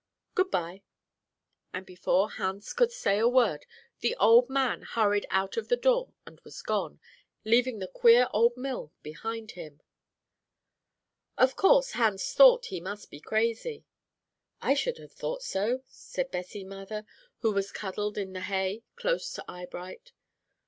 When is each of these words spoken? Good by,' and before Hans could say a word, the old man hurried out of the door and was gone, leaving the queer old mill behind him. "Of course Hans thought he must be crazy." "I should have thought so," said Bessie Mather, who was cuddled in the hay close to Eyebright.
Good 0.33 0.49
by,' 0.49 0.81
and 1.75 1.85
before 1.85 2.31
Hans 2.31 2.73
could 2.73 2.91
say 2.91 3.19
a 3.19 3.27
word, 3.27 3.67
the 3.99 4.15
old 4.15 4.49
man 4.49 4.81
hurried 4.81 5.27
out 5.29 5.57
of 5.57 5.67
the 5.67 5.77
door 5.77 6.15
and 6.25 6.41
was 6.41 6.63
gone, 6.63 6.99
leaving 7.45 7.77
the 7.77 7.87
queer 7.87 8.27
old 8.33 8.57
mill 8.57 8.91
behind 9.03 9.51
him. 9.51 9.79
"Of 11.37 11.55
course 11.55 11.91
Hans 11.91 12.33
thought 12.33 12.65
he 12.73 12.79
must 12.81 13.11
be 13.11 13.19
crazy." 13.19 13.85
"I 14.59 14.73
should 14.73 14.97
have 14.97 15.11
thought 15.11 15.43
so," 15.43 15.83
said 15.87 16.31
Bessie 16.31 16.63
Mather, 16.63 17.05
who 17.41 17.51
was 17.51 17.71
cuddled 17.71 18.17
in 18.17 18.33
the 18.33 18.41
hay 18.41 18.81
close 18.95 19.31
to 19.33 19.45
Eyebright. 19.47 20.13